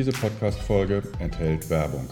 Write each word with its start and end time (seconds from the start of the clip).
Diese 0.00 0.12
Podcast-Folge 0.12 1.02
enthält 1.18 1.68
Werbung. 1.68 2.08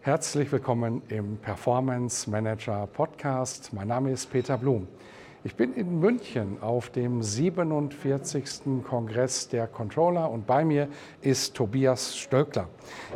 Herzlich 0.00 0.50
willkommen 0.50 1.02
im 1.08 1.36
Performance 1.36 2.30
Manager 2.30 2.86
Podcast. 2.86 3.70
Mein 3.74 3.88
Name 3.88 4.12
ist 4.12 4.32
Peter 4.32 4.56
Blum. 4.56 4.88
Ich 5.44 5.54
bin 5.54 5.74
in 5.74 6.00
München 6.00 6.56
auf 6.62 6.88
dem 6.88 7.22
47. 7.22 8.82
Kongress 8.82 9.46
der 9.46 9.66
Controller 9.66 10.30
und 10.30 10.46
bei 10.46 10.64
mir 10.64 10.88
ist 11.20 11.54
Tobias 11.54 12.16
Stöckler. 12.16 12.66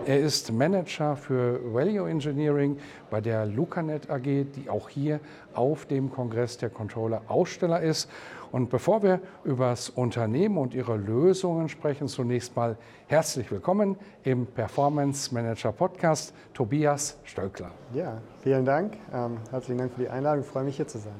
Er 0.05 0.21
ist 0.21 0.52
Manager 0.52 1.16
für 1.16 1.59
Value 1.73 2.10
Engineering 2.10 2.77
bei 3.10 3.23
der 3.23 3.47
Lucanet 3.47 4.10
AG, 4.10 4.24
die 4.24 4.69
auch 4.69 4.91
hier 4.91 5.21
auf 5.55 5.87
dem 5.87 6.10
Kongress 6.10 6.59
der 6.59 6.69
Controller 6.69 7.23
Aussteller 7.29 7.80
ist. 7.80 8.10
Und 8.52 8.69
bevor 8.69 9.02
wir 9.02 9.21
über 9.45 9.71
das 9.71 9.88
Unternehmen 9.88 10.59
und 10.59 10.74
ihre 10.74 10.96
Lösungen 10.96 11.71
sprechen, 11.71 12.07
zunächst 12.07 12.54
mal 12.54 12.76
herzlich 13.07 13.51
willkommen 13.51 13.96
im 14.24 14.45
Performance 14.46 15.32
Manager 15.35 15.73
Podcast, 15.73 16.35
Tobias 16.52 17.18
Stöckler. 17.24 17.71
Ja, 17.95 18.21
vielen 18.43 18.66
Dank. 18.66 18.99
Ähm, 19.13 19.38
herzlichen 19.51 19.79
Dank 19.79 19.95
für 19.95 20.02
die 20.02 20.09
Einladung. 20.09 20.45
Ich 20.45 20.51
freue 20.51 20.65
mich 20.65 20.76
hier 20.76 20.87
zu 20.87 20.99
sein. 20.99 21.15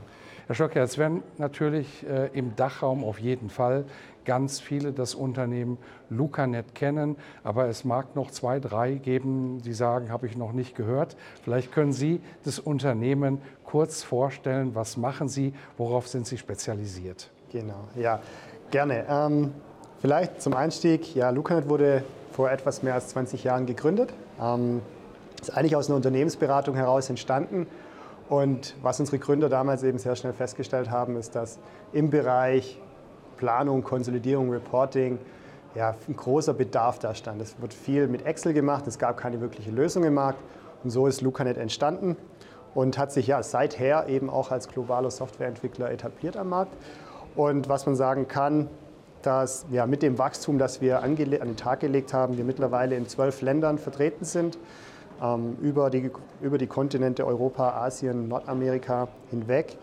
Herr 0.49 0.57
Stöcker, 0.57 0.81
jetzt 0.81 0.99
werden 0.99 1.23
natürlich 1.39 2.05
äh, 2.05 2.29
im 2.33 2.57
Dachraum 2.57 3.05
auf 3.05 3.21
jeden 3.21 3.49
Fall 3.49 3.85
ganz 4.25 4.61
viele 4.61 4.93
das 4.93 5.15
Unternehmen 5.15 5.79
Lucanet 6.11 6.75
kennen, 6.75 7.17
aber 7.45 7.67
es 7.67 7.85
mag 7.85 8.17
noch 8.17 8.31
zwei, 8.31 8.59
drei 8.59 8.95
geben, 8.95 9.63
die 9.63 9.73
sagen, 9.73 10.11
habe 10.11 10.27
ich 10.27 10.37
noch 10.37 10.53
nicht 10.53 10.75
gehört. 10.75 11.17
Vielleicht 11.45 11.71
können 11.71 11.93
Sie 11.93 12.21
das 12.45 12.59
Unternehmen 12.59 13.41
kurz 13.65 14.03
vorstellen, 14.03 14.75
was 14.75 14.97
machen 14.97 15.29
Sie, 15.29 15.55
worauf 15.79 16.09
sind 16.09 16.27
Sie 16.27 16.39
spezialisiert? 16.39 17.31
Genau, 17.51 17.89
ja, 17.97 18.21
gerne. 18.71 19.07
Ähm, 19.09 19.53
vielleicht 20.01 20.43
zum 20.43 20.55
Einstieg, 20.55 21.15
ja, 21.15 21.31
Lucanet 21.31 21.69
wurde 21.69 22.03
vor 22.33 22.51
etwas 22.51 22.83
mehr 22.83 22.95
als 22.95 23.09
20 23.09 23.45
Jahren 23.45 23.67
gegründet. 23.67 24.13
Ähm, 24.41 24.83
ist 25.41 25.57
eigentlich 25.57 25.77
aus 25.77 25.89
einer 25.89 25.97
Unternehmensberatung 25.97 26.75
heraus 26.75 27.11
entstanden 27.11 27.67
und 28.29 28.75
was 28.83 29.01
unsere 29.01 29.19
Gründer 29.19 29.49
damals 29.49 29.83
eben 29.83 29.99
sehr 29.99 30.17
schnell 30.17 30.33
festgestellt 30.33 30.91
haben, 30.91 31.17
ist, 31.17 31.35
dass 31.35 31.59
im 31.93 32.11
Bereich 32.11 32.81
Planung, 33.37 33.83
Konsolidierung, 33.83 34.51
Reporting 34.51 35.19
ja, 35.75 35.95
ein 36.07 36.17
großer 36.17 36.55
Bedarf 36.55 36.99
da 36.99 37.15
stand. 37.15 37.41
Es 37.41 37.61
wird 37.61 37.75
viel 37.75 38.07
mit 38.07 38.27
Excel 38.27 38.53
gemacht, 38.53 38.87
es 38.87 38.99
gab 38.99 39.17
keine 39.17 39.41
wirkliche 39.41 39.71
Lösung 39.71 40.05
im 40.05 40.15
Markt 40.15 40.39
und 40.85 40.91
so 40.91 41.07
ist 41.07 41.23
Lucanet 41.23 41.57
entstanden 41.57 42.17
und 42.75 42.99
hat 42.99 43.13
sich 43.13 43.27
ja 43.27 43.43
seither 43.43 44.09
eben 44.09 44.31
auch 44.31 44.51
als 44.51 44.69
globaler 44.69 45.11
Softwareentwickler 45.11 45.91
etabliert 45.91 46.37
am 46.37 46.51
Markt. 46.51 46.73
Und 47.35 47.69
was 47.69 47.87
man 47.87 47.97
sagen 47.97 48.29
kann, 48.29 48.69
dass 49.23 49.67
ja, 49.71 49.87
mit 49.87 50.03
dem 50.03 50.19
Wachstum, 50.19 50.59
das 50.59 50.81
wir 50.81 51.03
an 51.03 51.17
den 51.17 51.57
Tag 51.57 51.81
gelegt 51.81 52.13
haben, 52.13 52.37
wir 52.37 52.45
mittlerweile 52.45 52.97
in 52.97 53.07
zwölf 53.07 53.41
Ländern 53.41 53.79
vertreten 53.79 54.25
sind 54.25 54.59
über, 55.61 55.91
die, 55.91 56.11
über 56.41 56.59
die 56.59 56.67
Kontinente 56.67 57.27
Europa, 57.27 57.71
Asien, 57.85 58.29
Nordamerika 58.29 59.09
hinweg. 59.31 59.79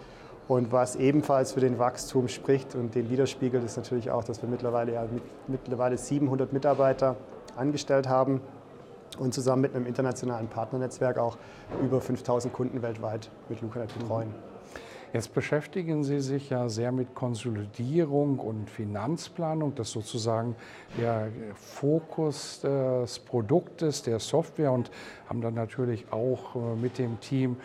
Und 0.49 0.71
was 0.71 0.95
ebenfalls 0.95 1.51
für 1.51 1.59
den 1.59 1.77
Wachstum 1.77 2.27
spricht 2.27 2.73
und 2.75 2.95
den 2.95 3.09
widerspiegelt, 3.09 3.63
ist 3.63 3.77
natürlich 3.77 4.09
auch, 4.09 4.23
dass 4.23 4.41
wir 4.41 4.49
mittlerweile, 4.49 4.93
ja, 4.93 5.03
mit, 5.03 5.21
mittlerweile 5.47 5.97
700 5.97 6.51
Mitarbeiter 6.51 7.15
angestellt 7.55 8.09
haben 8.09 8.41
und 9.19 9.33
zusammen 9.33 9.61
mit 9.61 9.75
einem 9.75 9.85
internationalen 9.85 10.47
Partnernetzwerk 10.47 11.17
auch 11.17 11.37
über 11.83 12.01
5000 12.01 12.53
Kunden 12.53 12.81
weltweit 12.81 13.29
mit 13.47 13.61
LucaNet 13.61 13.97
betreuen. 13.97 14.33
Jetzt 15.11 15.33
beschäftigen 15.33 16.03
Sie 16.03 16.19
sich 16.19 16.51
ja 16.51 16.69
sehr 16.69 16.91
mit 16.91 17.15
Konsolidierung 17.15 18.37
und 18.37 18.69
Finanzplanung. 18.69 19.73
Das 19.73 19.89
sozusagen 19.89 20.55
der 20.99 21.29
Fokus 21.55 22.61
des 22.61 23.17
Produktes, 23.17 24.03
der 24.03 24.19
Software 24.19 24.71
und 24.71 24.91
haben 25.27 25.41
dann 25.41 25.55
natürlich 25.55 26.05
auch 26.11 26.55
äh, 26.55 26.75
mit 26.79 26.99
dem 26.99 27.19
Team 27.21 27.57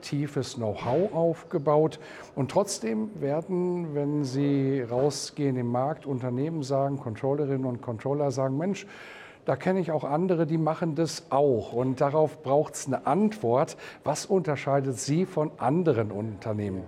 tiefes 0.00 0.54
Know-how 0.54 1.12
aufgebaut. 1.12 1.98
Und 2.36 2.52
trotzdem 2.52 3.10
werden, 3.20 3.96
wenn 3.96 4.22
Sie 4.22 4.80
rausgehen 4.82 5.56
im 5.56 5.72
Markt, 5.72 6.06
Unternehmen 6.06 6.62
sagen, 6.62 6.98
Controllerinnen 6.98 7.64
und 7.64 7.82
Controller 7.82 8.30
sagen, 8.30 8.56
Mensch, 8.56 8.86
da 9.44 9.56
kenne 9.56 9.80
ich 9.80 9.90
auch 9.90 10.04
andere, 10.04 10.46
die 10.46 10.58
machen 10.58 10.94
das 10.94 11.24
auch. 11.30 11.72
Und 11.72 12.00
darauf 12.00 12.42
braucht 12.42 12.74
es 12.74 12.86
eine 12.86 13.06
Antwort. 13.06 13.76
Was 14.04 14.26
unterscheidet 14.26 14.98
Sie 14.98 15.26
von 15.26 15.50
anderen 15.58 16.10
Unternehmen? 16.12 16.84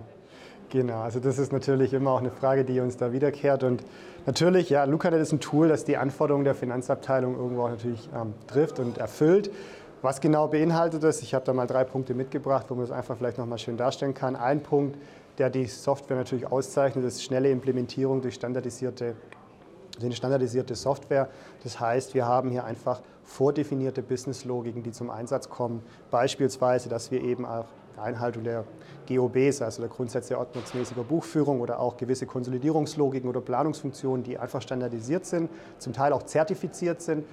Genau, 0.69 1.01
also 1.01 1.19
das 1.19 1.37
ist 1.37 1.51
natürlich 1.51 1.93
immer 1.93 2.11
auch 2.11 2.19
eine 2.19 2.31
Frage, 2.31 2.65
die 2.65 2.79
uns 2.79 2.97
da 2.97 3.11
wiederkehrt. 3.11 3.63
Und 3.63 3.83
natürlich, 4.25 4.69
ja, 4.69 4.83
LucaNet 4.85 5.21
ist 5.21 5.31
ein 5.31 5.39
Tool, 5.39 5.67
das 5.67 5.85
die 5.85 5.97
Anforderungen 5.97 6.45
der 6.45 6.55
Finanzabteilung 6.55 7.35
irgendwo 7.35 7.63
auch 7.63 7.69
natürlich 7.69 8.09
ähm, 8.15 8.33
trifft 8.47 8.79
und 8.79 8.97
erfüllt. 8.97 9.51
Was 10.01 10.21
genau 10.21 10.47
beinhaltet 10.47 11.03
das? 11.03 11.21
Ich 11.21 11.33
habe 11.33 11.45
da 11.45 11.53
mal 11.53 11.67
drei 11.67 11.83
Punkte 11.83 12.13
mitgebracht, 12.13 12.67
wo 12.69 12.75
man 12.75 12.85
das 12.85 12.91
einfach 12.91 13.17
vielleicht 13.17 13.37
nochmal 13.37 13.57
schön 13.57 13.77
darstellen 13.77 14.13
kann. 14.13 14.35
Ein 14.35 14.61
Punkt, 14.61 14.97
der 15.37 15.49
die 15.49 15.65
Software 15.65 16.17
natürlich 16.17 16.47
auszeichnet, 16.47 17.03
ist 17.05 17.23
schnelle 17.23 17.49
Implementierung 17.49 18.21
durch 18.21 18.35
standardisierte 18.35 19.15
eine 20.03 20.15
standardisierte 20.15 20.75
Software. 20.75 21.29
Das 21.63 21.79
heißt, 21.79 22.13
wir 22.13 22.25
haben 22.25 22.49
hier 22.49 22.63
einfach 22.63 23.01
vordefinierte 23.23 24.01
Business-Logiken, 24.01 24.83
die 24.83 24.91
zum 24.91 25.09
Einsatz 25.09 25.49
kommen. 25.49 25.83
Beispielsweise, 26.11 26.89
dass 26.89 27.11
wir 27.11 27.21
eben 27.23 27.45
auch 27.45 27.65
Einhaltung 27.97 28.43
der 28.43 28.65
GOBs, 29.07 29.61
also 29.61 29.81
der 29.81 29.89
Grundsätze 29.89 30.37
ordnungsmäßiger 30.37 31.03
Buchführung 31.03 31.61
oder 31.61 31.79
auch 31.79 31.97
gewisse 31.97 32.25
Konsolidierungslogiken 32.25 33.29
oder 33.29 33.41
Planungsfunktionen, 33.41 34.23
die 34.23 34.37
einfach 34.37 34.61
standardisiert 34.61 35.25
sind, 35.25 35.49
zum 35.79 35.93
Teil 35.93 36.13
auch 36.13 36.23
zertifiziert 36.23 37.01
sind, 37.01 37.25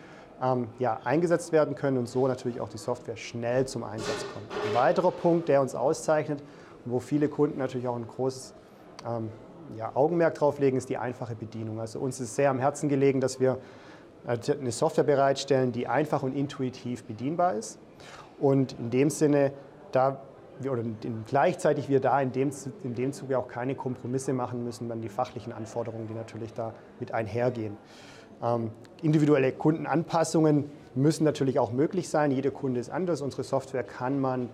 ähm, 0.43 0.69
ja, 0.79 1.00
eingesetzt 1.05 1.53
werden 1.53 1.75
können 1.75 1.99
und 1.99 2.09
so 2.09 2.27
natürlich 2.27 2.61
auch 2.61 2.69
die 2.69 2.79
Software 2.79 3.17
schnell 3.17 3.67
zum 3.67 3.84
Einsatz 3.84 4.25
kommt. 4.33 4.47
Ein 4.69 4.75
weiterer 4.75 5.11
Punkt, 5.11 5.49
der 5.49 5.61
uns 5.61 5.75
auszeichnet 5.75 6.43
und 6.84 6.93
wo 6.93 7.00
viele 7.00 7.29
Kunden 7.29 7.59
natürlich 7.59 7.89
auch 7.89 7.97
ein 7.97 8.06
großes 8.06 8.55
ähm, 9.06 9.29
ja, 9.77 9.93
Augenmerk 9.94 10.34
drauf 10.34 10.59
legen, 10.59 10.77
ist 10.77 10.88
die 10.88 10.99
einfache 10.99 11.34
Bedienung. 11.34 11.81
Also 11.81 11.99
uns 11.99 12.21
ist 12.21 12.34
sehr 12.34 12.50
am 12.50 12.59
Herzen 12.59 12.88
gelegen, 12.88 13.21
dass 13.21 13.41
wir 13.41 13.59
äh, 14.27 14.38
eine 14.53 14.72
Software 14.72 15.05
bereitstellen, 15.05 15.72
die 15.72 15.87
einfach 15.88 16.22
und 16.22 16.34
intuitiv 16.34 17.05
bedienbar 17.05 17.55
ist. 17.55 17.78
Und 18.38 18.78
in 18.78 18.91
dem 18.91 19.11
Sinne, 19.11 19.53
da 19.93 20.21
oder 20.71 20.82
gleichzeitig 21.27 21.88
wir 21.88 22.00
da 22.00 22.21
in 22.21 22.31
dem, 22.31 22.50
in 22.84 22.94
dem 22.94 23.12
Zuge 23.12 23.38
auch 23.38 23.49
keine 23.49 23.75
Kompromisse 23.75 24.32
machen 24.32 24.62
müssen 24.65 24.93
an 24.93 25.00
die 25.00 25.09
fachlichen 25.09 25.53
Anforderungen, 25.53 26.06
die 26.06 26.15
natürlich 26.15 26.53
da 26.53 26.72
mit 27.00 27.12
einhergehen. 27.12 27.77
Ähm, 28.43 28.71
individuelle 29.03 29.53
Kundenanpassungen 29.53 30.71
müssen 30.94 31.25
natürlich 31.25 31.59
auch 31.59 31.72
möglich 31.72 32.09
sein. 32.09 32.31
Jeder 32.31 32.50
Kunde 32.50 32.81
ist 32.81 32.91
anders. 32.91 33.22
Unsere 33.22 33.44
Software 33.44 33.82
kann 33.82 34.21
man 34.21 34.49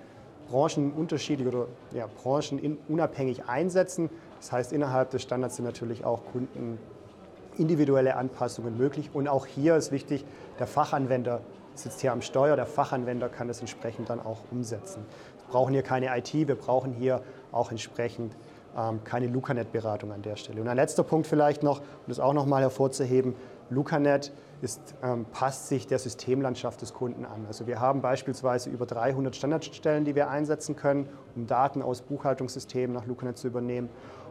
branchenunterschiedlich 0.50 1.48
oder 1.48 1.66
ja, 1.92 2.06
branchenunabhängig 2.22 3.44
einsetzen. 3.46 4.10
Das 4.40 4.52
heißt, 4.52 4.72
innerhalb 4.72 5.10
des 5.10 5.22
Standards 5.22 5.56
sind 5.56 5.64
natürlich 5.64 6.04
auch 6.04 6.24
Kunden 6.32 6.78
individuelle 7.56 8.16
Anpassungen 8.16 8.76
möglich. 8.76 9.10
Und 9.12 9.28
auch 9.28 9.46
hier 9.46 9.76
ist 9.76 9.90
wichtig, 9.90 10.24
der 10.58 10.66
Fachanwender 10.66 11.40
sitzt 11.74 12.00
hier 12.00 12.12
am 12.12 12.22
Steuer, 12.22 12.56
der 12.56 12.66
Fachanwender 12.66 13.28
kann 13.28 13.48
das 13.48 13.60
entsprechend 13.60 14.10
dann 14.10 14.20
auch 14.20 14.38
umsetzen. 14.50 15.04
Wir 15.38 15.52
brauchen 15.52 15.72
hier 15.72 15.82
keine 15.82 16.16
IT, 16.16 16.32
wir 16.34 16.54
brauchen 16.54 16.92
hier 16.92 17.22
auch 17.52 17.70
entsprechend 17.70 18.36
ähm, 18.76 19.02
keine 19.04 19.26
Lucanet-Beratung 19.26 20.12
an 20.12 20.22
der 20.22 20.36
Stelle. 20.36 20.60
Und 20.60 20.68
ein 20.68 20.76
letzter 20.76 21.02
Punkt 21.02 21.26
vielleicht 21.26 21.62
noch, 21.62 21.80
um 21.80 22.08
das 22.08 22.20
auch 22.20 22.32
nochmal 22.32 22.62
hervorzuheben, 22.62 23.34
Lucanet 23.70 24.32
ist, 24.60 24.94
ähm, 25.02 25.26
passt 25.32 25.68
sich 25.68 25.86
der 25.86 25.98
Systemlandschaft 25.98 26.82
des 26.82 26.94
Kunden 26.94 27.24
an. 27.24 27.46
Also 27.46 27.66
wir 27.66 27.80
haben 27.80 28.02
beispielsweise 28.02 28.70
über 28.70 28.86
300 28.86 29.36
Standardstellen, 29.36 30.04
die 30.04 30.14
wir 30.14 30.30
einsetzen 30.30 30.76
können, 30.76 31.08
um 31.36 31.46
Daten 31.46 31.82
aus 31.82 32.02
Buchhaltungssystemen 32.02 32.94
nach 32.94 33.06
Lucanet 33.06 33.38
zu 33.38 33.46
übernehmen. 33.46 33.88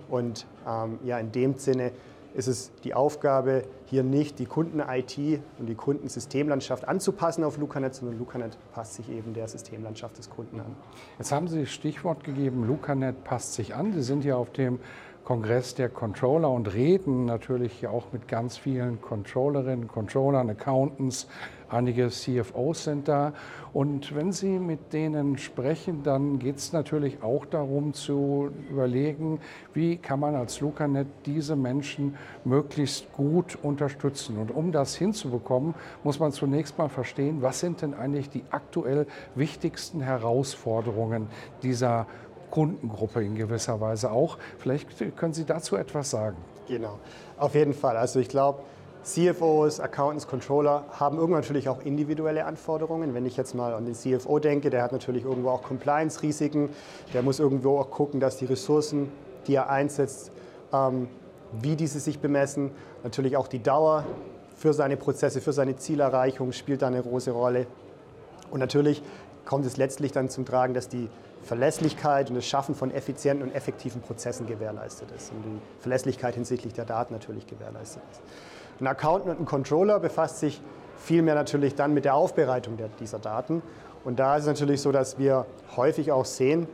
Und 0.09 0.45
ähm, 0.67 0.99
ja, 1.03 1.17
in 1.19 1.31
dem 1.31 1.57
Sinne 1.57 1.91
ist 2.33 2.47
es 2.47 2.71
die 2.83 2.93
Aufgabe, 2.93 3.63
hier 3.85 4.03
nicht 4.03 4.37
die 4.37 4.45
Kunden-IT 4.45 5.41
und 5.57 5.65
die 5.65 5.75
Kundensystemlandschaft 5.75 6.87
anzupassen 6.87 7.43
auf 7.43 7.57
Lucanet, 7.57 7.95
sondern 7.95 8.19
Lucanet 8.19 8.57
passt 8.73 8.93
sich 8.93 9.09
eben 9.09 9.33
der 9.33 9.47
Systemlandschaft 9.47 10.17
des 10.17 10.29
Kunden 10.29 10.59
an. 10.59 10.75
Jetzt 11.17 11.31
haben 11.31 11.47
Sie 11.47 11.61
das 11.61 11.69
Stichwort 11.69 12.23
gegeben, 12.23 12.67
Lucanet 12.67 13.23
passt 13.23 13.53
sich 13.53 13.73
an. 13.73 13.91
Sie 13.93 14.03
sind 14.03 14.23
ja 14.23 14.35
auf 14.35 14.51
dem 14.51 14.79
Kongress 15.27 15.75
der 15.75 15.89
Controller 15.89 16.49
und 16.49 16.73
reden 16.73 17.25
natürlich 17.25 17.85
auch 17.85 18.13
mit 18.13 18.29
ganz 18.29 18.55
vielen 18.55 19.01
Controllerinnen, 19.01 19.89
Controllern, 19.89 20.49
Accountants, 20.49 21.27
einige 21.67 22.07
CFOs 22.07 22.85
sind 22.85 23.09
da. 23.09 23.33
Und 23.73 24.15
wenn 24.15 24.31
Sie 24.31 24.57
mit 24.57 24.93
denen 24.93 25.37
sprechen, 25.37 26.01
dann 26.01 26.39
geht 26.39 26.55
es 26.55 26.71
natürlich 26.71 27.23
auch 27.23 27.45
darum 27.45 27.93
zu 27.93 28.51
überlegen, 28.69 29.41
wie 29.73 29.97
kann 29.97 30.21
man 30.21 30.33
als 30.33 30.61
Lucanet 30.61 31.07
diese 31.25 31.57
Menschen 31.57 32.15
möglichst 32.45 33.11
gut 33.11 33.57
unterstützen. 33.61 34.37
Und 34.37 34.49
um 34.49 34.71
das 34.71 34.95
hinzubekommen, 34.95 35.75
muss 36.05 36.19
man 36.19 36.31
zunächst 36.31 36.77
mal 36.77 36.87
verstehen, 36.87 37.41
was 37.41 37.59
sind 37.59 37.81
denn 37.81 37.93
eigentlich 37.93 38.29
die 38.29 38.45
aktuell 38.49 39.05
wichtigsten 39.35 39.99
Herausforderungen 39.99 41.27
dieser 41.63 42.07
Kundengruppe 42.51 43.23
in 43.23 43.35
gewisser 43.35 43.79
Weise 43.81 44.11
auch. 44.11 44.37
Vielleicht 44.57 44.87
können 45.17 45.33
Sie 45.33 45.45
dazu 45.45 45.75
etwas 45.75 46.09
sagen. 46.09 46.37
Genau, 46.67 46.99
auf 47.37 47.55
jeden 47.55 47.73
Fall. 47.73 47.97
Also 47.97 48.19
ich 48.19 48.29
glaube, 48.29 48.61
CFOs, 49.03 49.79
Accountants, 49.79 50.27
Controller 50.27 50.83
haben 50.91 51.17
irgendwann 51.17 51.41
natürlich 51.41 51.69
auch 51.69 51.81
individuelle 51.81 52.45
Anforderungen. 52.45 53.13
Wenn 53.13 53.25
ich 53.25 53.37
jetzt 53.37 53.55
mal 53.55 53.73
an 53.73 53.85
den 53.85 53.95
CFO 53.95 54.39
denke, 54.39 54.69
der 54.69 54.83
hat 54.83 54.91
natürlich 54.91 55.23
irgendwo 55.23 55.49
auch 55.49 55.63
Compliance-Risiken. 55.63 56.69
Der 57.13 57.21
muss 57.21 57.39
irgendwo 57.39 57.79
auch 57.79 57.89
gucken, 57.89 58.19
dass 58.19 58.35
die 58.35 58.45
Ressourcen, 58.45 59.09
die 59.47 59.55
er 59.55 59.69
einsetzt, 59.69 60.31
ähm, 60.73 61.07
wie 61.53 61.77
diese 61.77 62.01
sich 62.01 62.19
bemessen. 62.19 62.71
Natürlich 63.03 63.37
auch 63.37 63.47
die 63.47 63.63
Dauer 63.63 64.03
für 64.57 64.73
seine 64.73 64.97
Prozesse, 64.97 65.39
für 65.39 65.53
seine 65.53 65.77
Zielerreichung 65.77 66.51
spielt 66.51 66.81
da 66.81 66.87
eine 66.87 67.01
große 67.01 67.31
Rolle. 67.31 67.67
Und 68.51 68.59
natürlich 68.59 69.01
kommt 69.47 69.65
es 69.65 69.77
letztlich 69.77 70.11
dann 70.11 70.29
zum 70.29 70.45
Tragen, 70.45 70.73
dass 70.73 70.89
die 70.89 71.09
Verlässlichkeit 71.41 72.29
und 72.29 72.35
das 72.35 72.45
Schaffen 72.45 72.75
von 72.75 72.91
effizienten 72.91 73.47
und 73.47 73.55
effektiven 73.55 74.01
Prozessen 74.01 74.45
gewährleistet 74.45 75.09
ist 75.15 75.31
und 75.31 75.41
die 75.41 75.61
Verlässlichkeit 75.79 76.35
hinsichtlich 76.35 76.73
der 76.73 76.83
Daten 76.83 77.13
natürlich 77.13 77.47
gewährleistet 77.47 78.03
ist. 78.11 78.21
Ein 78.81 78.87
Accountant 78.87 79.37
und 79.37 79.43
ein 79.43 79.45
Controller 79.45 79.99
befasst 79.99 80.39
sich 80.39 80.61
vielmehr 80.97 81.35
natürlich 81.35 81.75
dann 81.75 81.93
mit 81.93 82.03
der 82.03 82.15
Aufbereitung 82.15 82.75
der, 82.75 82.89
dieser 82.99 83.19
Daten. 83.19 83.61
Und 84.03 84.19
da 84.19 84.35
ist 84.35 84.43
es 84.43 84.47
natürlich 84.47 84.81
so, 84.81 84.91
dass 84.91 85.17
wir 85.17 85.45
häufig 85.77 86.11
auch 86.11 86.25
sehen, 86.25 86.67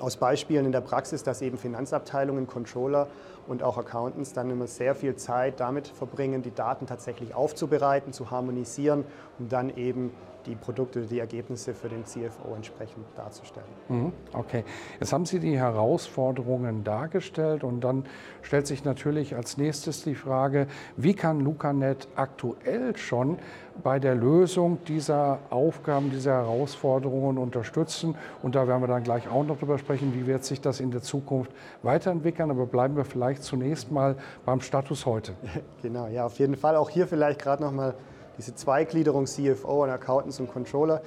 aus 0.00 0.16
Beispielen 0.16 0.64
in 0.64 0.72
der 0.72 0.80
Praxis, 0.80 1.22
dass 1.22 1.42
eben 1.42 1.58
Finanzabteilungen, 1.58 2.46
Controller 2.46 3.08
und 3.46 3.62
auch 3.62 3.78
Accountants 3.78 4.32
dann 4.32 4.50
immer 4.50 4.66
sehr 4.66 4.94
viel 4.94 5.16
Zeit 5.16 5.60
damit 5.60 5.88
verbringen, 5.88 6.42
die 6.42 6.54
Daten 6.54 6.86
tatsächlich 6.86 7.34
aufzubereiten, 7.34 8.12
zu 8.12 8.30
harmonisieren, 8.30 9.04
um 9.38 9.48
dann 9.48 9.70
eben 9.76 10.12
die 10.46 10.54
Produkte, 10.54 11.02
die 11.02 11.18
Ergebnisse 11.18 11.74
für 11.74 11.88
den 11.88 12.04
CFO 12.04 12.54
entsprechend 12.54 13.04
darzustellen. 13.16 13.68
Mhm, 13.88 14.12
okay, 14.32 14.64
jetzt 14.98 15.12
haben 15.12 15.26
Sie 15.26 15.38
die 15.38 15.58
Herausforderungen 15.58 16.84
dargestellt 16.84 17.64
und 17.64 17.80
dann 17.82 18.04
stellt 18.42 18.66
sich 18.66 18.84
natürlich 18.84 19.34
als 19.36 19.56
nächstes 19.56 20.02
die 20.02 20.14
Frage, 20.14 20.66
wie 20.96 21.14
kann 21.14 21.40
LucaNet 21.40 22.08
aktuell 22.16 22.96
schon 22.96 23.38
bei 23.82 23.98
der 23.98 24.14
Lösung 24.14 24.78
dieser 24.86 25.38
Aufgaben, 25.50 26.10
dieser 26.10 26.32
Herausforderungen 26.32 27.38
unterstützen? 27.38 28.14
Und 28.42 28.54
da 28.54 28.66
werden 28.66 28.82
wir 28.82 28.88
dann 28.88 29.02
gleich 29.02 29.28
auch 29.28 29.44
noch 29.44 29.58
drüber 29.58 29.78
sprechen, 29.78 30.14
wie 30.14 30.26
wird 30.26 30.44
sich 30.44 30.60
das 30.60 30.80
in 30.80 30.90
der 30.90 31.02
Zukunft 31.02 31.52
weiterentwickeln. 31.82 32.50
Aber 32.50 32.66
bleiben 32.66 32.96
wir 32.96 33.04
vielleicht 33.04 33.29
zunächst 33.38 33.90
mal 33.90 34.16
beim 34.44 34.60
Status 34.60 35.06
heute. 35.06 35.32
Genau, 35.82 36.08
ja, 36.08 36.26
auf 36.26 36.38
jeden 36.38 36.56
Fall. 36.56 36.76
Auch 36.76 36.90
hier 36.90 37.06
vielleicht 37.06 37.40
gerade 37.40 37.62
noch 37.62 37.72
mal 37.72 37.94
diese 38.36 38.54
Zweigliederung 38.54 39.26
CFO 39.26 39.84
und 39.84 39.90
Accountants 39.90 40.40
und 40.40 40.50
Controller. 40.52 41.02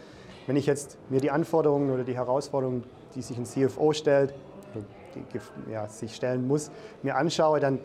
Wenn 0.47 0.55
ich 0.55 0.65
jetzt 0.65 0.97
mir 1.09 1.19
die 1.19 1.31
Anforderungen 1.31 1.91
oder 1.91 2.03
die 2.03 2.15
Herausforderungen, 2.15 2.83
die 3.15 3.21
sich 3.21 3.37
ein 3.37 3.45
CFO 3.45 3.93
stellt, 3.93 4.33
die, 5.15 5.71
ja, 5.71 5.87
sich 5.87 6.15
stellen 6.15 6.47
muss, 6.47 6.71
mir 7.01 7.15
anschaue, 7.15 7.59
dann 7.59 7.79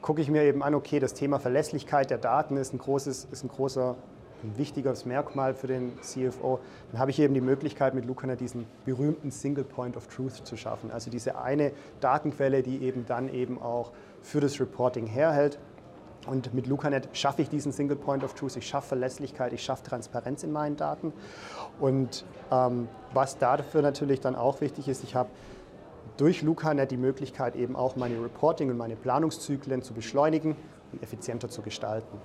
gucke 0.00 0.20
ich 0.20 0.30
mir 0.30 0.42
eben 0.42 0.62
an, 0.62 0.74
okay, 0.74 1.00
das 1.00 1.14
Thema 1.14 1.38
Verlässlichkeit 1.38 2.10
der 2.10 2.18
Daten 2.18 2.56
ist 2.56 2.72
ein, 2.72 2.78
großes, 2.78 3.28
ist 3.30 3.44
ein 3.44 3.48
großer, 3.48 3.96
ein 4.42 4.56
wichtiges 4.56 5.04
Merkmal 5.04 5.54
für 5.54 5.66
den 5.66 6.00
CFO. 6.00 6.60
Dann 6.92 7.00
habe 7.00 7.10
ich 7.10 7.18
eben 7.18 7.34
die 7.34 7.40
Möglichkeit, 7.40 7.94
mit 7.94 8.04
Lucanet 8.04 8.40
diesen 8.40 8.66
berühmten 8.84 9.30
Single 9.30 9.64
Point 9.64 9.96
of 9.96 10.06
Truth 10.08 10.46
zu 10.46 10.56
schaffen. 10.56 10.90
Also 10.90 11.10
diese 11.10 11.38
eine 11.38 11.72
Datenquelle, 12.00 12.62
die 12.62 12.82
eben 12.82 13.06
dann 13.06 13.32
eben 13.32 13.60
auch 13.60 13.92
für 14.22 14.40
das 14.40 14.60
Reporting 14.60 15.06
herhält 15.06 15.58
und 16.28 16.52
mit 16.52 16.66
LucaNet 16.66 17.08
schaffe 17.12 17.42
ich 17.42 17.48
diesen 17.48 17.72
Single 17.72 17.96
Point 17.96 18.22
of 18.22 18.34
Truth, 18.34 18.56
ich 18.56 18.66
schaffe 18.66 18.88
Verlässlichkeit, 18.88 19.52
ich 19.52 19.62
schaffe 19.62 19.82
Transparenz 19.84 20.42
in 20.42 20.52
meinen 20.52 20.76
Daten. 20.76 21.12
Und 21.80 22.24
ähm, 22.50 22.88
was 23.14 23.38
dafür 23.38 23.82
natürlich 23.82 24.20
dann 24.20 24.36
auch 24.36 24.60
wichtig 24.60 24.88
ist, 24.88 25.04
ich 25.04 25.14
habe 25.14 25.30
durch 26.16 26.42
LucaNet 26.42 26.90
die 26.90 26.96
Möglichkeit, 26.96 27.56
eben 27.56 27.76
auch 27.76 27.96
meine 27.96 28.22
Reporting 28.22 28.70
und 28.70 28.76
meine 28.76 28.96
Planungszyklen 28.96 29.82
zu 29.82 29.94
beschleunigen 29.94 30.56
und 30.92 31.02
effizienter 31.02 31.48
zu 31.48 31.62
gestalten. 31.62 32.18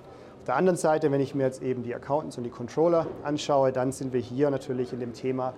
Auf 0.44 0.48
der 0.48 0.56
anderen 0.56 0.76
Seite, 0.76 1.10
wenn 1.10 1.22
ich 1.22 1.34
mir 1.34 1.44
jetzt 1.44 1.62
eben 1.62 1.82
die 1.82 1.94
Accountants 1.94 2.36
und 2.36 2.44
die 2.44 2.50
Controller 2.50 3.06
anschaue, 3.22 3.72
dann 3.72 3.92
sind 3.92 4.12
wir 4.12 4.20
hier 4.20 4.50
natürlich 4.50 4.92
in 4.92 5.00
dem 5.00 5.14
Thema 5.14 5.54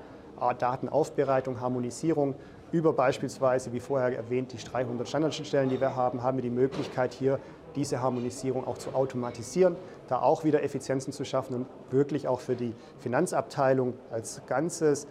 Datenaufbereitung, 0.61 1.61
Harmonisierung. 1.61 2.37
Über 2.71 2.93
beispielsweise, 2.93 3.73
wie 3.73 3.81
vorher 3.81 4.17
erwähnt, 4.17 4.53
die 4.53 4.59
300 4.59 5.09
Standardschnittstellen, 5.09 5.71
die 5.71 5.81
wir 5.81 5.97
haben, 5.97 6.23
haben 6.23 6.38
wir 6.38 6.43
die 6.43 6.50
Möglichkeit, 6.50 7.15
hier 7.15 7.41
diese 7.75 8.00
Harmonisierung 8.00 8.65
auch 8.65 8.79
zu 8.79 8.94
automatisieren, 8.94 9.75
da 10.06 10.23
auch 10.23 10.44
wieder 10.44 10.62
Effizienzen 10.62 11.12
zu 11.12 11.25
schaffen 11.25 11.56
und 11.56 11.67
wirklich 11.91 12.29
auch 12.29 12.39
für 12.39 12.55
die 12.55 12.73
Finanzabteilung 13.00 13.94
als 14.12 14.43
Ganzes 14.47 15.09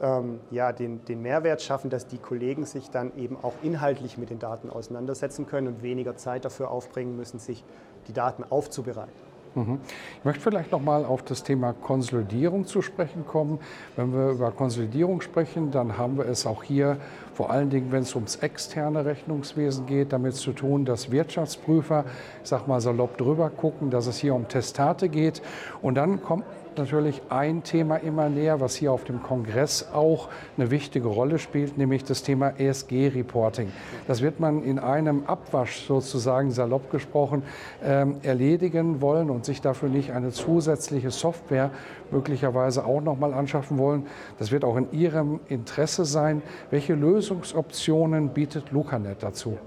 ähm, 0.00 0.40
ja, 0.50 0.72
den, 0.72 1.04
den 1.04 1.22
Mehrwert 1.22 1.62
schaffen, 1.62 1.90
dass 1.90 2.06
die 2.06 2.18
Kollegen 2.18 2.64
sich 2.64 2.90
dann 2.90 3.16
eben 3.16 3.36
auch 3.42 3.54
inhaltlich 3.62 4.18
mit 4.18 4.30
den 4.30 4.38
Daten 4.38 4.70
auseinandersetzen 4.70 5.46
können 5.46 5.68
und 5.68 5.82
weniger 5.82 6.16
Zeit 6.16 6.44
dafür 6.44 6.70
aufbringen 6.70 7.16
müssen, 7.16 7.38
sich 7.38 7.64
die 8.08 8.12
Daten 8.12 8.44
aufzubereiten. 8.44 9.12
Mhm. 9.56 9.80
Ich 10.18 10.24
möchte 10.24 10.42
vielleicht 10.42 10.70
noch 10.70 10.82
mal 10.82 11.04
auf 11.04 11.22
das 11.22 11.42
Thema 11.42 11.72
Konsolidierung 11.72 12.66
zu 12.66 12.82
sprechen 12.82 13.26
kommen. 13.26 13.58
Wenn 13.96 14.12
wir 14.12 14.30
über 14.30 14.52
Konsolidierung 14.52 15.22
sprechen, 15.22 15.70
dann 15.70 15.96
haben 15.96 16.18
wir 16.18 16.26
es 16.26 16.46
auch 16.46 16.62
hier 16.62 16.98
vor 17.32 17.50
allen 17.50 17.70
Dingen, 17.70 17.90
wenn 17.90 18.02
es 18.02 18.14
ums 18.14 18.36
externe 18.36 19.06
Rechnungswesen 19.06 19.86
geht, 19.86 20.12
damit 20.12 20.34
zu 20.34 20.52
tun, 20.52 20.84
dass 20.84 21.10
Wirtschaftsprüfer, 21.10 22.04
ich 22.42 22.48
sag 22.48 22.68
mal 22.68 22.80
salopp 22.80 23.16
drüber 23.16 23.48
gucken, 23.48 23.90
dass 23.90 24.06
es 24.06 24.18
hier 24.18 24.34
um 24.34 24.46
Testate 24.46 25.08
geht. 25.08 25.40
Und 25.80 25.94
dann 25.94 26.22
kommt 26.22 26.44
natürlich 26.78 27.22
ein 27.28 27.62
Thema 27.62 27.96
immer 27.96 28.28
näher, 28.28 28.60
was 28.60 28.74
hier 28.74 28.92
auf 28.92 29.04
dem 29.04 29.22
Kongress 29.22 29.88
auch 29.92 30.28
eine 30.56 30.70
wichtige 30.70 31.08
Rolle 31.08 31.38
spielt, 31.38 31.78
nämlich 31.78 32.04
das 32.04 32.22
Thema 32.22 32.54
ESG-Reporting. 32.58 33.72
Das 34.06 34.22
wird 34.22 34.40
man 34.40 34.62
in 34.62 34.78
einem 34.78 35.24
Abwasch 35.26 35.86
sozusagen 35.86 36.50
salopp 36.50 36.90
gesprochen 36.90 37.42
ähm, 37.82 38.16
erledigen 38.22 39.00
wollen 39.00 39.30
und 39.30 39.44
sich 39.44 39.60
dafür 39.60 39.88
nicht 39.88 40.12
eine 40.12 40.30
zusätzliche 40.30 41.10
Software 41.10 41.70
möglicherweise 42.10 42.84
auch 42.84 43.00
noch 43.00 43.18
mal 43.18 43.34
anschaffen 43.34 43.78
wollen. 43.78 44.06
Das 44.38 44.52
wird 44.52 44.64
auch 44.64 44.76
in 44.76 44.90
Ihrem 44.92 45.40
Interesse 45.48 46.04
sein. 46.04 46.42
Welche 46.70 46.94
Lösungsoptionen 46.94 48.30
bietet 48.30 48.70
LucaNet 48.72 49.22
dazu? 49.22 49.58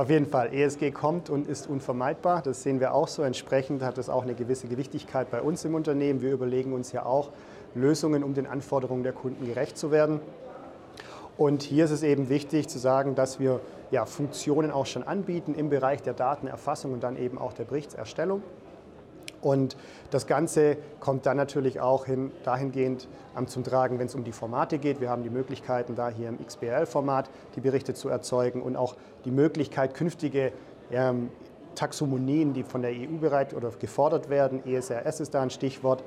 Auf 0.00 0.08
jeden 0.08 0.24
Fall, 0.24 0.54
ESG 0.54 0.92
kommt 0.92 1.28
und 1.28 1.46
ist 1.46 1.68
unvermeidbar. 1.68 2.40
Das 2.40 2.62
sehen 2.62 2.80
wir 2.80 2.94
auch 2.94 3.06
so. 3.06 3.22
Entsprechend 3.22 3.82
hat 3.82 3.98
es 3.98 4.08
auch 4.08 4.22
eine 4.22 4.32
gewisse 4.32 4.66
Gewichtigkeit 4.66 5.30
bei 5.30 5.42
uns 5.42 5.62
im 5.66 5.74
Unternehmen. 5.74 6.22
Wir 6.22 6.32
überlegen 6.32 6.72
uns 6.72 6.92
ja 6.92 7.04
auch 7.04 7.32
Lösungen, 7.74 8.24
um 8.24 8.32
den 8.32 8.46
Anforderungen 8.46 9.02
der 9.02 9.12
Kunden 9.12 9.44
gerecht 9.44 9.76
zu 9.76 9.90
werden. 9.90 10.20
Und 11.36 11.62
hier 11.62 11.84
ist 11.84 11.90
es 11.90 12.02
eben 12.02 12.30
wichtig 12.30 12.66
zu 12.68 12.78
sagen, 12.78 13.14
dass 13.14 13.40
wir 13.40 13.60
ja, 13.90 14.06
Funktionen 14.06 14.70
auch 14.70 14.86
schon 14.86 15.02
anbieten 15.02 15.54
im 15.54 15.68
Bereich 15.68 16.00
der 16.00 16.14
Datenerfassung 16.14 16.94
und 16.94 17.02
dann 17.02 17.18
eben 17.18 17.36
auch 17.36 17.52
der 17.52 17.64
Berichtserstellung. 17.64 18.42
Und 19.42 19.76
das 20.10 20.26
Ganze 20.26 20.76
kommt 20.98 21.26
dann 21.26 21.36
natürlich 21.36 21.80
auch 21.80 22.04
hin, 22.04 22.30
dahingehend 22.44 23.08
ähm, 23.36 23.46
zum 23.46 23.64
Tragen, 23.64 23.98
wenn 23.98 24.06
es 24.06 24.14
um 24.14 24.24
die 24.24 24.32
Formate 24.32 24.78
geht. 24.78 25.00
Wir 25.00 25.10
haben 25.10 25.22
die 25.22 25.30
Möglichkeiten, 25.30 25.94
da 25.94 26.10
hier 26.10 26.28
im 26.28 26.44
XBRL-Format 26.44 27.30
die 27.56 27.60
Berichte 27.60 27.94
zu 27.94 28.08
erzeugen 28.08 28.62
und 28.62 28.76
auch 28.76 28.96
die 29.24 29.30
Möglichkeit, 29.30 29.94
künftige 29.94 30.52
ähm, 30.90 31.30
Taxonomien, 31.74 32.52
die 32.52 32.62
von 32.62 32.82
der 32.82 32.90
EU 32.90 33.16
bereit 33.20 33.54
oder 33.54 33.70
gefordert 33.70 34.28
werden, 34.28 34.64
ESRS 34.66 35.20
ist 35.20 35.34
da 35.34 35.40
ein 35.40 35.50
Stichwort, 35.50 36.02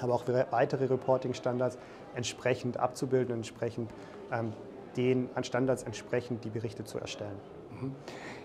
aber 0.00 0.14
auch 0.14 0.24
weitere 0.50 0.84
Reporting-Standards 0.84 1.78
entsprechend 2.14 2.76
abzubilden 2.76 3.32
und 3.32 3.38
entsprechend 3.38 3.90
ähm, 4.30 4.52
den 4.96 5.30
Standards 5.42 5.82
entsprechend 5.84 6.44
die 6.44 6.50
Berichte 6.50 6.84
zu 6.84 6.98
erstellen. 6.98 7.36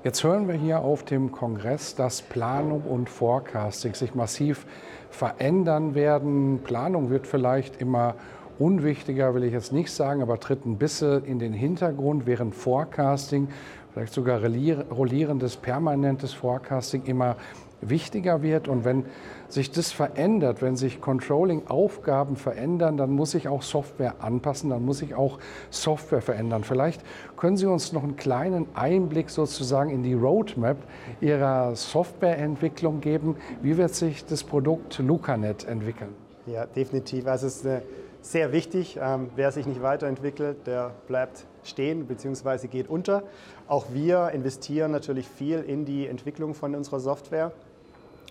Jetzt 0.03 0.23
hören 0.23 0.47
wir 0.47 0.55
hier 0.55 0.79
auf 0.79 1.03
dem 1.03 1.31
Kongress, 1.31 1.95
dass 1.95 2.21
Planung 2.21 2.81
und 2.81 3.09
Forecasting 3.09 3.93
sich 3.93 4.15
massiv 4.15 4.65
verändern 5.09 5.95
werden. 5.95 6.59
Planung 6.63 7.09
wird 7.09 7.27
vielleicht 7.27 7.81
immer 7.81 8.15
unwichtiger 8.59 9.35
will 9.35 9.43
ich 9.43 9.53
jetzt 9.53 9.73
nicht 9.73 9.91
sagen, 9.91 10.21
aber 10.21 10.39
tritt 10.39 10.65
ein 10.65 10.77
bisschen 10.77 11.23
in 11.25 11.39
den 11.39 11.53
Hintergrund, 11.53 12.25
während 12.25 12.55
Forecasting, 12.55 13.49
vielleicht 13.93 14.13
sogar 14.13 14.41
rollierendes, 14.41 15.57
permanentes 15.57 16.33
Forecasting 16.33 17.03
immer 17.05 17.35
wichtiger 17.81 18.41
wird. 18.41 18.67
Und 18.67 18.85
wenn 18.85 19.05
sich 19.49 19.71
das 19.71 19.91
verändert, 19.91 20.61
wenn 20.61 20.75
sich 20.75 20.99
Controlling-Aufgaben 21.01 22.35
verändern, 22.35 22.97
dann 22.97 23.11
muss 23.11 23.31
sich 23.31 23.47
auch 23.47 23.61
Software 23.61 24.15
anpassen, 24.19 24.69
dann 24.69 24.83
muss 24.83 24.99
sich 24.99 25.15
auch 25.15 25.39
Software 25.69 26.21
verändern. 26.21 26.63
Vielleicht 26.63 27.01
können 27.37 27.57
Sie 27.57 27.65
uns 27.65 27.93
noch 27.93 28.03
einen 28.03 28.15
kleinen 28.15 28.67
Einblick 28.73 29.29
sozusagen 29.29 29.89
in 29.89 30.03
die 30.03 30.13
Roadmap 30.13 30.77
Ihrer 31.21 31.75
Softwareentwicklung 31.75 33.01
geben. 33.01 33.35
Wie 33.61 33.77
wird 33.77 33.93
sich 33.93 34.25
das 34.25 34.43
Produkt 34.43 34.99
LucaNet 34.99 35.65
entwickeln? 35.65 36.13
Ja, 36.45 36.65
definitiv. 36.65 37.27
Also 37.27 37.47
es 37.47 37.63
ist 37.63 37.83
sehr 38.21 38.51
wichtig. 38.51 38.99
Ähm, 39.01 39.29
wer 39.35 39.51
sich 39.51 39.65
nicht 39.65 39.81
weiterentwickelt, 39.81 40.67
der 40.67 40.91
bleibt 41.07 41.45
stehen 41.63 42.05
bzw. 42.07 42.67
geht 42.67 42.89
unter. 42.89 43.23
Auch 43.67 43.87
wir 43.93 44.31
investieren 44.31 44.91
natürlich 44.91 45.27
viel 45.27 45.59
in 45.59 45.85
die 45.85 46.07
Entwicklung 46.07 46.53
von 46.53 46.75
unserer 46.75 46.99
Software. 46.99 47.51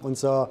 Unser 0.03 0.51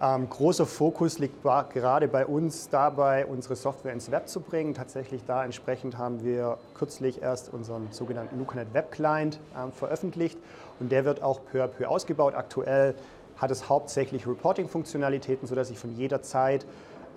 ähm, 0.00 0.28
großer 0.28 0.66
Fokus 0.66 1.18
liegt 1.18 1.42
gerade 1.42 2.08
bei 2.08 2.26
uns 2.26 2.68
dabei, 2.68 3.24
unsere 3.24 3.56
Software 3.56 3.92
ins 3.92 4.10
Web 4.10 4.28
zu 4.28 4.40
bringen. 4.40 4.74
Tatsächlich 4.74 5.22
da 5.26 5.44
entsprechend 5.44 5.96
haben 5.96 6.22
wir 6.22 6.58
kürzlich 6.74 7.22
erst 7.22 7.52
unseren 7.52 7.88
sogenannten 7.92 8.38
LucaNet 8.38 8.74
Web 8.74 8.92
Client 8.92 9.40
ähm, 9.56 9.72
veröffentlicht 9.72 10.38
und 10.80 10.92
der 10.92 11.04
wird 11.04 11.22
auch 11.22 11.40
peu 11.50 11.64
à 11.64 11.66
peu 11.66 11.88
ausgebaut. 11.88 12.34
Aktuell 12.34 12.94
hat 13.36 13.50
es 13.50 13.68
hauptsächlich 13.68 14.26
Reporting-Funktionalitäten, 14.26 15.46
sodass 15.46 15.70
ich 15.70 15.78
von 15.78 15.94
jeder 15.96 16.22
Zeit 16.22 16.66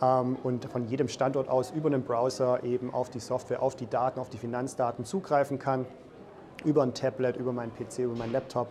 ähm, 0.02 0.38
und 0.44 0.66
von 0.66 0.88
jedem 0.88 1.10
Standort 1.10 1.50
aus 1.50 1.72
über 1.72 1.88
einen 1.88 2.04
Browser 2.04 2.64
eben 2.64 2.94
auf 2.94 3.10
die 3.10 3.20
Software, 3.20 3.62
auf 3.62 3.76
die 3.76 3.88
Daten, 3.88 4.20
auf 4.20 4.30
die 4.30 4.38
Finanzdaten 4.38 5.04
zugreifen 5.06 5.60
kann. 5.60 5.86
Über 6.66 6.84
ein 6.84 6.94
Tablet, 6.94 7.38
über 7.38 7.54
meinen 7.54 7.72
PC, 7.74 8.00
über 8.00 8.16
meinen 8.16 8.34
Laptop. 8.34 8.68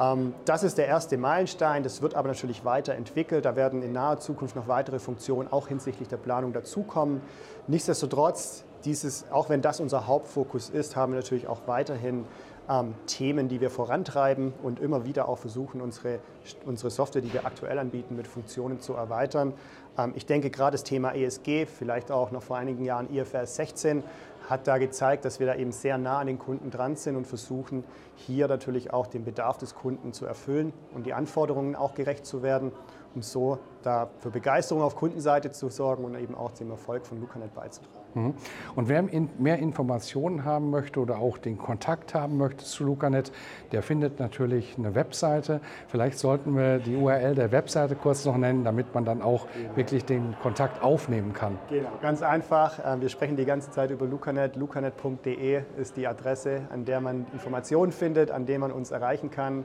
Ähm, 0.00 0.34
das 0.44 0.62
ist 0.62 0.78
der 0.78 0.86
erste 0.86 1.16
Meilenstein. 1.16 1.82
Das 1.82 2.02
wird 2.02 2.14
aber 2.14 2.28
natürlich 2.28 2.64
weiterentwickelt. 2.64 3.44
Da 3.44 3.56
werden 3.56 3.82
in 3.82 3.92
naher 3.92 4.18
Zukunft 4.18 4.56
noch 4.56 4.68
weitere 4.68 4.98
Funktionen 4.98 5.52
auch 5.52 5.68
hinsichtlich 5.68 6.08
der 6.08 6.16
Planung 6.16 6.52
dazukommen. 6.52 7.20
Nichtsdestotrotz, 7.66 8.64
dieses, 8.84 9.30
auch 9.30 9.48
wenn 9.48 9.62
das 9.62 9.80
unser 9.80 10.06
Hauptfokus 10.06 10.70
ist, 10.70 10.96
haben 10.96 11.12
wir 11.12 11.20
natürlich 11.20 11.46
auch 11.48 11.60
weiterhin 11.66 12.26
ähm, 12.68 12.94
Themen, 13.06 13.48
die 13.48 13.60
wir 13.60 13.70
vorantreiben 13.70 14.52
und 14.62 14.80
immer 14.80 15.04
wieder 15.04 15.28
auch 15.28 15.38
versuchen, 15.38 15.80
unsere, 15.80 16.18
unsere 16.64 16.90
Software, 16.90 17.22
die 17.22 17.32
wir 17.32 17.46
aktuell 17.46 17.78
anbieten, 17.78 18.16
mit 18.16 18.26
Funktionen 18.26 18.80
zu 18.80 18.94
erweitern. 18.94 19.54
Ähm, 19.98 20.12
ich 20.16 20.26
denke 20.26 20.50
gerade 20.50 20.72
das 20.72 20.84
Thema 20.84 21.14
ESG, 21.14 21.66
vielleicht 21.66 22.10
auch 22.10 22.30
noch 22.30 22.42
vor 22.42 22.56
einigen 22.56 22.84
Jahren 22.84 23.12
IFRS 23.14 23.56
16, 23.56 24.02
hat 24.48 24.66
da 24.66 24.78
gezeigt, 24.78 25.24
dass 25.24 25.40
wir 25.40 25.46
da 25.46 25.54
eben 25.54 25.72
sehr 25.72 25.98
nah 25.98 26.18
an 26.18 26.26
den 26.26 26.38
Kunden 26.38 26.70
dran 26.70 26.96
sind 26.96 27.16
und 27.16 27.26
versuchen, 27.26 27.84
hier 28.16 28.48
natürlich 28.48 28.92
auch 28.92 29.06
den 29.06 29.24
Bedarf 29.24 29.58
des 29.58 29.74
Kunden 29.74 30.12
zu 30.12 30.26
erfüllen 30.26 30.72
und 30.92 31.06
die 31.06 31.14
Anforderungen 31.14 31.76
auch 31.76 31.94
gerecht 31.94 32.26
zu 32.26 32.42
werden, 32.42 32.72
um 33.14 33.22
so 33.22 33.58
da 33.82 34.08
für 34.18 34.30
Begeisterung 34.30 34.82
auf 34.82 34.96
Kundenseite 34.96 35.50
zu 35.50 35.68
sorgen 35.68 36.04
und 36.04 36.14
eben 36.16 36.34
auch 36.34 36.52
zum 36.52 36.70
Erfolg 36.70 37.06
von 37.06 37.20
LucaNet 37.20 37.54
beizutragen. 37.54 38.04
Mhm. 38.14 38.34
Und 38.74 38.88
wer 38.88 39.04
mehr 39.38 39.58
Informationen 39.58 40.44
haben 40.44 40.70
möchte 40.70 41.00
oder 41.00 41.18
auch 41.18 41.38
den 41.38 41.58
Kontakt 41.58 42.14
haben 42.14 42.36
möchte 42.36 42.64
zu 42.64 42.84
LucaNet, 42.84 43.32
der 43.72 43.82
findet 43.82 44.20
natürlich 44.20 44.76
eine 44.78 44.94
Webseite. 44.94 45.60
Vielleicht 45.88 46.18
sollten 46.18 46.56
wir 46.56 46.78
die 46.78 46.96
URL 46.96 47.34
der 47.34 47.52
Webseite 47.52 47.96
kurz 47.96 48.24
noch 48.24 48.36
nennen, 48.36 48.64
damit 48.64 48.94
man 48.94 49.04
dann 49.04 49.20
auch 49.20 49.46
genau. 49.52 49.76
wirklich 49.76 50.04
den 50.04 50.36
Kontakt 50.42 50.82
aufnehmen 50.82 51.32
kann. 51.32 51.58
Genau, 51.68 51.90
ganz 52.00 52.22
einfach. 52.22 52.80
Ähm, 52.84 53.00
wir 53.00 53.08
sprechen 53.08 53.36
die 53.36 53.44
ganze 53.44 53.70
Zeit 53.70 53.90
über 53.90 54.06
LucaNet. 54.06 54.56
LucaNet.de 54.56 55.62
ist 55.76 55.96
die 55.96 56.06
Adresse, 56.06 56.62
an 56.70 56.84
der 56.84 57.00
man 57.00 57.26
Informationen 57.32 57.92
findet, 57.92 58.30
an 58.30 58.46
der 58.46 58.58
man 58.58 58.72
uns 58.72 58.90
erreichen 58.90 59.30
kann. 59.30 59.64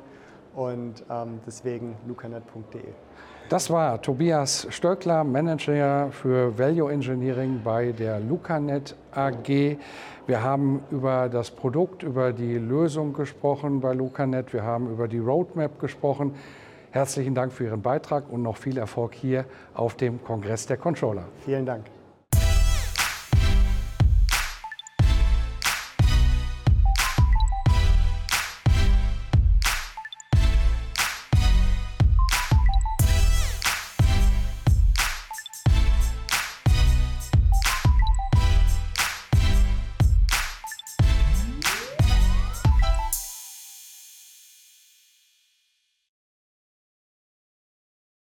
Und 0.56 1.04
ähm, 1.10 1.40
deswegen 1.46 1.96
lucanet.de. 2.08 2.82
Das 3.50 3.72
war 3.72 4.00
Tobias 4.00 4.68
Stöckler, 4.70 5.24
Manager 5.24 6.12
für 6.12 6.56
Value 6.58 6.92
Engineering 6.92 7.62
bei 7.64 7.92
der 7.92 8.20
Lucanet 8.20 8.96
AG. 9.12 9.78
Wir 10.28 10.44
haben 10.44 10.84
über 10.92 11.30
das 11.30 11.50
Produkt, 11.50 12.04
über 12.04 12.32
die 12.32 12.60
Lösung 12.60 13.14
gesprochen 13.14 13.80
bei 13.80 13.94
Lucanet. 13.94 14.54
Wir 14.54 14.62
haben 14.62 14.92
über 14.92 15.08
die 15.08 15.18
Roadmap 15.18 15.80
gesprochen. 15.80 16.36
Herzlichen 16.92 17.34
Dank 17.34 17.52
für 17.52 17.66
Ihren 17.66 17.82
Beitrag 17.82 18.30
und 18.30 18.44
noch 18.44 18.58
viel 18.58 18.78
Erfolg 18.78 19.16
hier 19.16 19.46
auf 19.74 19.96
dem 19.96 20.24
Kongress 20.24 20.68
der 20.68 20.78
Controller. 20.78 21.26
Vielen 21.44 21.66
Dank. 21.66 21.86